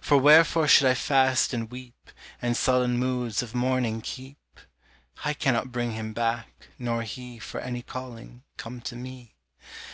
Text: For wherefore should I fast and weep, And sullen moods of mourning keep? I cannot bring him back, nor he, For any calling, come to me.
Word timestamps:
For 0.00 0.16
wherefore 0.16 0.66
should 0.66 0.86
I 0.86 0.94
fast 0.94 1.52
and 1.52 1.70
weep, 1.70 2.10
And 2.40 2.56
sullen 2.56 2.96
moods 2.96 3.42
of 3.42 3.54
mourning 3.54 4.00
keep? 4.00 4.38
I 5.26 5.34
cannot 5.34 5.72
bring 5.72 5.90
him 5.92 6.14
back, 6.14 6.68
nor 6.78 7.02
he, 7.02 7.38
For 7.38 7.60
any 7.60 7.82
calling, 7.82 8.44
come 8.56 8.80
to 8.80 8.96
me. 8.96 9.36